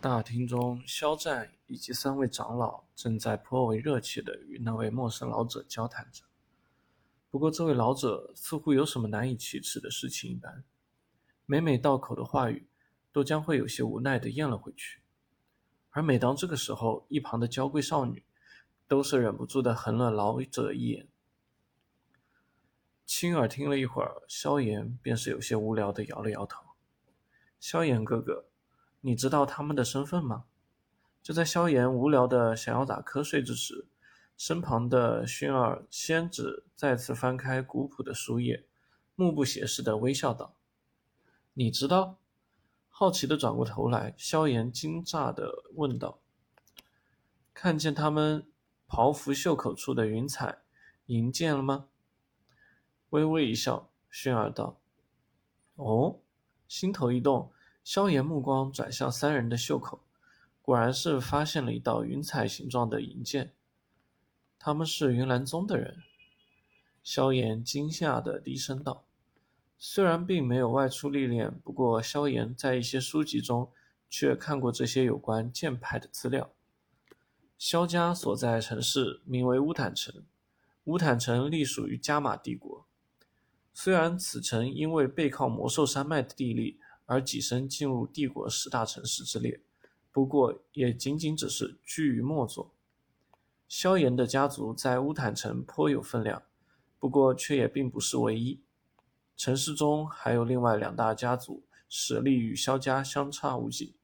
[0.00, 6.22] 大厅中，肖战以及三位长老正在颇为热切地与那位陌生老者交谈着。
[7.30, 10.62] 不过，这位老者似乎有什么难以启齿的事情一般，
[11.46, 12.68] 每每到口的话语，
[13.10, 15.00] 都将会有些无奈地咽了回去。
[15.90, 18.22] 而每当这个时候，一旁的娇贵少女
[18.86, 21.08] 都是忍不住地横了老者一眼。
[23.04, 26.64] 亲耳听了一会儿，萧炎便是有些无聊地摇了摇头
[27.58, 28.44] ：“萧炎哥哥。”
[29.00, 30.44] 你知道他们的身份吗？
[31.22, 33.86] 就在萧炎无聊的想要打瞌睡之时，
[34.36, 38.66] 身旁的薰儿仙子再次翻开古朴的书页，
[39.14, 40.54] 目不斜视的微笑道
[41.54, 42.18] ：“你知道？”
[42.88, 46.20] 好奇的转过头来，萧炎惊诧的问道
[47.54, 48.46] ：“看见他们
[48.86, 50.62] 袍服袖口处的云彩
[51.06, 51.88] 银剑了吗？”
[53.10, 54.80] 微微一笑，薰儿道
[55.76, 56.20] ：“哦。”
[56.66, 57.52] 心头一动。
[57.90, 60.02] 萧炎目光转向三人的袖口，
[60.60, 63.54] 果然是发现了一道云彩形状的银剑。
[64.58, 66.02] 他们是云岚宗的人。
[67.02, 69.06] 萧炎惊吓的低声道
[69.78, 73.72] ：“虽然并没有外出历练，不过萧炎在一些书籍中
[74.10, 76.50] 却看过这些有关剑派的资料。
[77.56, 80.26] 萧家所在城市名为乌坦城，
[80.84, 82.84] 乌坦城隶属于加玛帝国。
[83.72, 89.62] 虽然此城因为背靠魔兽山脉的地利。”而跻身进入帝国十大城市之列，
[90.12, 92.74] 不过也仅仅只是居于末座。
[93.66, 96.42] 萧炎的家族在乌坦城颇有分量，
[96.98, 98.60] 不过却也并不是唯一。
[99.38, 103.94] 城市中还有另外两大家族，实力与萧家相差无几。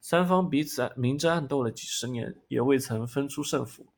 [0.00, 3.88] 三方彼此明争暗斗了几十年，也未曾分出胜负。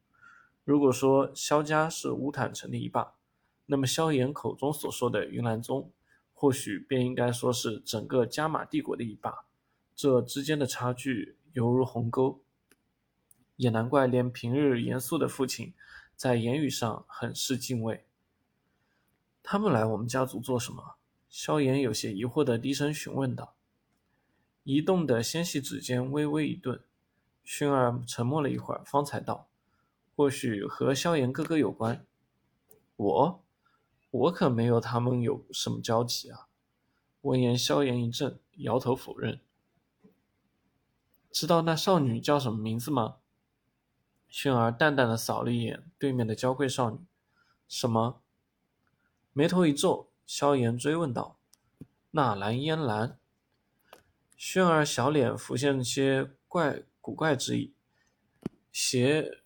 [0.64, 3.12] 如果说萧家是乌坦城的一霸，
[3.66, 5.92] 那么萧炎口中所说的云岚宗。
[6.38, 9.46] 或许便应该说是整个加玛帝国的一霸，
[9.94, 12.42] 这之间的差距犹如鸿沟，
[13.56, 15.72] 也难怪连平日严肃的父亲，
[16.14, 18.04] 在言语上很是敬畏。
[19.42, 20.96] 他们来我们家族做什么？
[21.30, 23.54] 萧炎有些疑惑的低声询问道。
[24.62, 26.82] 移动的纤细指尖微微一顿，
[27.46, 29.48] 薰儿沉默了一会儿，方才道
[30.14, 32.04] ：“或许和萧炎哥哥有关。”
[32.96, 33.45] 我。
[34.16, 36.48] 我可没有他们有什么交集啊！
[37.20, 39.40] 闻言，萧炎一怔，摇头否认。
[41.30, 43.16] 知道那少女叫什么名字吗？
[44.28, 46.98] 轩儿淡淡的扫了一眼对面的娇贵少女，
[47.68, 48.22] 什么？
[49.32, 51.38] 眉头一皱，萧炎追问道
[52.12, 53.18] ：“纳兰嫣然。”
[54.34, 57.74] 轩儿小脸浮现些怪古怪之意，
[58.72, 59.42] 斜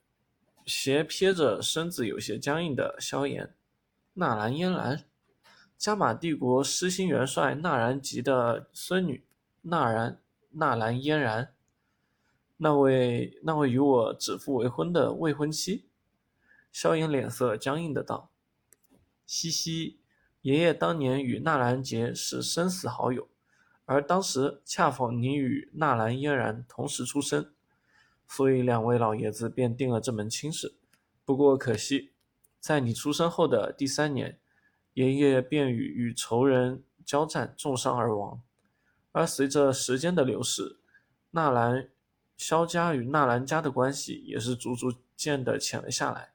[0.64, 3.56] 斜瞥着身子有些僵硬的萧炎。
[4.14, 5.04] 纳兰嫣然，
[5.78, 9.24] 加玛帝国失心元帅纳兰吉的孙女，
[9.62, 11.54] 纳兰纳兰嫣然，
[12.56, 15.86] 那位那位与我指腹为婚的未婚妻。
[16.72, 18.30] 萧炎脸色僵硬的道
[19.24, 20.00] ：“嘻嘻，
[20.42, 23.28] 爷爷当年与纳兰杰是生死好友，
[23.84, 27.52] 而当时恰逢你与纳兰嫣然同时出生，
[28.26, 30.74] 所以两位老爷子便定了这门亲事。
[31.24, 32.10] 不过可惜。”
[32.60, 34.38] 在你出生后的第三年，
[34.92, 38.42] 爷爷便与与仇人交战，重伤而亡。
[39.12, 40.78] 而随着时间的流逝，
[41.30, 41.88] 纳兰
[42.36, 46.34] 萧家与纳兰家的关系也是逐逐渐的浅了下来。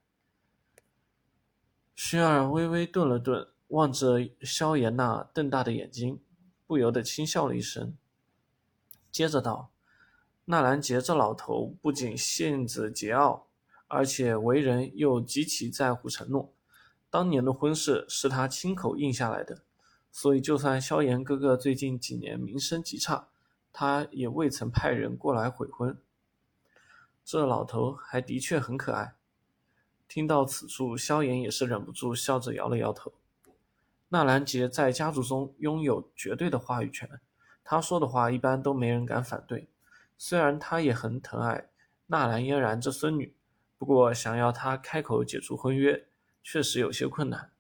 [1.96, 6.22] 薰儿微微顿了顿，望着萧炎那瞪大的眼睛，
[6.68, 7.96] 不由得轻笑了一声，
[9.12, 9.72] 接着道
[10.46, 13.44] ：“纳兰杰这老头不仅性子桀骜。”
[13.88, 16.52] 而且为人又极其在乎承诺，
[17.10, 19.62] 当年的婚事是他亲口应下来的，
[20.12, 23.28] 所以就算萧炎哥哥最近几年名声极差，
[23.72, 25.98] 他也未曾派人过来悔婚。
[27.24, 29.16] 这老头还的确很可爱。
[30.08, 33.14] 听到此处，萧炎也是忍不住笑着摇了摇头。
[34.10, 37.10] 纳兰杰在家族中拥有绝对的话语权，
[37.64, 39.68] 他说的话一般都没人敢反对。
[40.18, 41.70] 虽然他也很疼爱
[42.08, 43.36] 纳兰嫣然这孙女。
[43.86, 46.08] 不过，想要他开口解除婚约，
[46.42, 47.52] 确实有些困难。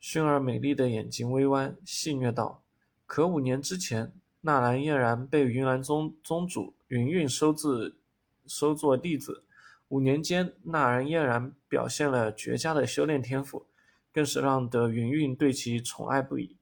[0.00, 2.62] 薰儿美丽的眼睛微弯，戏谑道
[3.06, 4.12] ：“可五年之前，
[4.42, 7.98] 纳兰嫣然被云岚宗宗主云韵收自
[8.46, 9.42] 收作弟子。
[9.88, 13.66] 五年间，纳兰嫣然表现了绝佳的修炼天赋，
[14.12, 16.56] 更是让得云韵对其宠爱不已。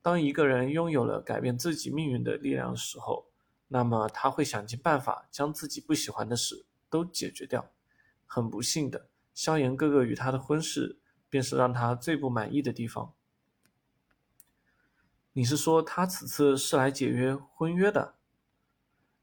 [0.00, 3.26] 当一个人拥有了改变自己命运的力量的时候，
[3.68, 7.70] 那么他会想尽办法将自己不喜欢的事。”都解决掉。
[8.24, 10.98] 很不幸的，萧炎哥哥与他的婚事，
[11.28, 13.12] 便是让他最不满意的地方。
[15.32, 18.14] 你是说他此次是来解约婚约的？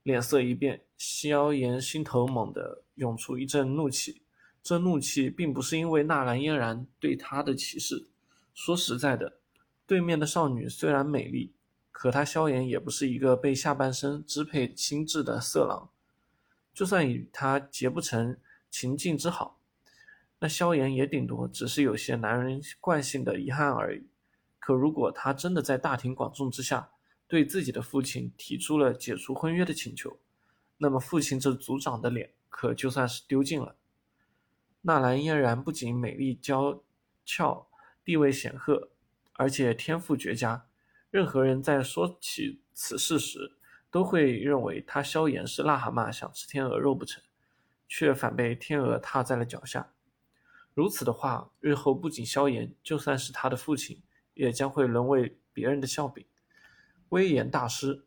[0.02, 4.22] 脸色一变，萧炎心头猛地涌出一阵怒气。
[4.62, 8.08] 这怒气并不是因为纳兰嫣然对他的歧视。
[8.54, 9.38] 说实在的，
[9.86, 11.54] 对面的少女虽然美丽，
[11.90, 15.90] 可他萧炎也不是一个被下半身支配心智的色狼。
[16.74, 18.36] 就算与他结不成
[18.68, 19.60] 情境之好，
[20.40, 24.08] 那萧炎也顶多只是有些男人惯性的遗憾而已。
[24.58, 26.90] 可如果他真的在大庭广众之下
[27.28, 30.18] 对自己的父亲提出了解除婚约的请求，
[30.78, 33.76] 那么父亲这族长的脸可就算是丢尽了。
[34.82, 36.82] 纳兰嫣然不仅美丽娇
[37.24, 37.68] 俏、
[38.04, 38.90] 地位显赫，
[39.34, 40.66] 而且天赋绝佳。
[41.10, 43.52] 任何人在说起此事时，
[43.94, 47.22] 都会认为他萧炎是癞蛤蟆想吃天鹅肉不成，
[47.86, 49.94] 却反被天鹅踏在了脚下。
[50.74, 54.02] 如此的话，日后不仅萧炎，就算是他的父亲，
[54.34, 56.26] 也将会沦为别人的笑柄。
[57.10, 58.04] 威严大师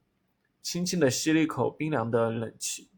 [0.62, 2.90] 轻轻地吸了一口冰凉的冷气，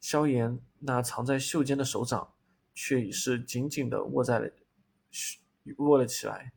[0.00, 2.30] 萧炎那藏在袖间的手掌。
[2.76, 4.50] 却已是紧紧地握在了，
[5.78, 6.52] 握了起来。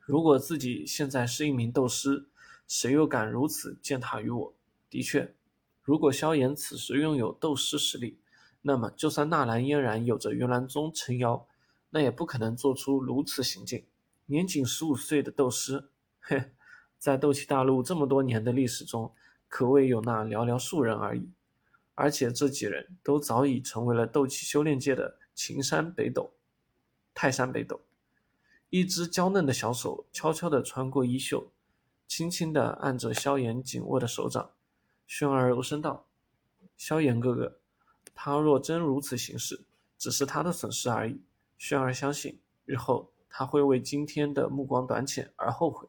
[0.00, 2.28] 如果自己现在是一名斗师，
[2.68, 4.54] 谁又敢如此践踏于我？
[4.90, 5.34] 的确，
[5.82, 8.20] 如果萧炎此时拥有斗师实力，
[8.62, 11.48] 那么就算纳兰嫣然有着云岚宗撑腰，
[11.90, 13.86] 那也不可能做出如此行径。
[14.26, 15.88] 年仅十五岁的斗师，
[16.20, 16.52] 嘿，
[16.98, 19.14] 在斗气大陆这么多年的历史中，
[19.48, 21.30] 可谓有那寥寥数人而已。
[21.94, 26.34] 而且这几人都早已成为了斗气修炼界的秦山北斗、
[27.14, 27.80] 泰山北斗。
[28.70, 31.50] 一只娇嫩的小手悄悄地穿过衣袖，
[32.08, 34.50] 轻轻地按着萧炎紧握的手掌。
[35.06, 36.08] 轩儿柔声道
[36.76, 37.60] ：“萧炎哥哥，
[38.14, 39.66] 他若真如此行事，
[39.96, 41.22] 只是他的损失而已。
[41.58, 45.86] 轩儿相信，日后他会为今天的目光短浅而后悔。”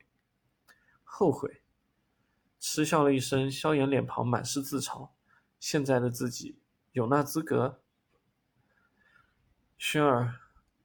[1.04, 1.62] 后悔？
[2.60, 5.10] 嗤笑了一声，萧炎脸庞满是自嘲。
[5.60, 6.60] 现在的自己
[6.92, 7.82] 有那资格？
[9.78, 10.36] 轩儿，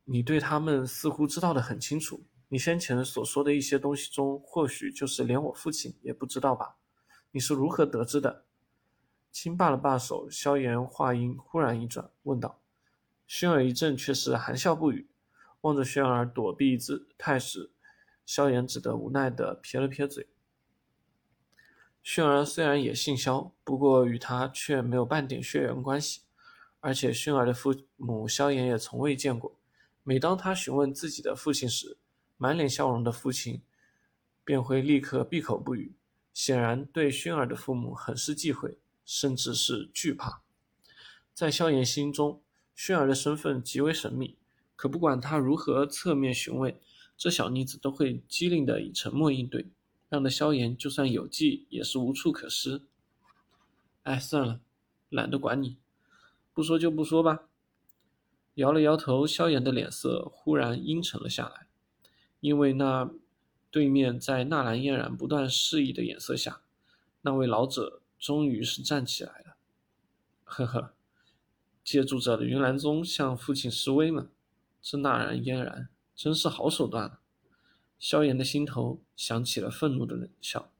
[0.04, 2.24] 你对他们似乎知道的很清楚。
[2.48, 6.76] 你先前所说的一些东西中，或许就是连我父亲也不知道吧？
[7.32, 8.44] 你是如何得知的？
[9.32, 12.60] 轻罢了罢手，萧炎话音忽然一转，问道。
[13.26, 15.08] 轩儿一怔，却是含笑不语，
[15.62, 17.72] 望着轩儿躲避之态时，
[18.24, 20.28] 萧炎只得无奈地撇了撇嘴。
[22.02, 26.20] 轩儿虽然也姓萧，不过与他却没有半点血缘关系，
[26.80, 29.58] 而且轩儿的父母萧炎也从未见过。
[30.02, 31.96] 每当他询问自己的父亲时，
[32.36, 33.62] 满脸笑容的父亲
[34.44, 35.94] 便会立刻闭口不语，
[36.32, 40.42] 显然对轩儿的父母很是忌讳，甚至是惧怕。
[41.32, 42.42] 在萧炎心中，
[42.74, 44.36] 轩儿的身份极为神秘，
[44.76, 46.78] 可不管他如何侧面询问，
[47.16, 49.66] 这小妮子都会机灵的以沉默应对。
[50.10, 52.82] 让得萧炎就算有计也是无处可施。
[54.04, 54.60] 哎，算了，
[55.08, 55.78] 懒得管你，
[56.52, 57.48] 不说就不说吧。
[58.54, 61.63] 摇了摇头，萧炎的脸色忽然阴沉了下来，
[62.44, 63.10] 因为那
[63.70, 66.60] 对面在纳兰嫣然不断示意的眼色下，
[67.22, 69.56] 那位老者终于是站起来了。
[70.44, 70.92] 呵呵，
[71.82, 74.28] 借助着云岚宗向父亲示威吗？
[74.82, 77.20] 这纳兰嫣然真是好手段啊！
[77.98, 80.70] 萧炎的心头响起了愤怒的冷笑。